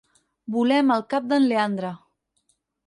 [0.55, 1.95] Volem el cap d'en Leandre.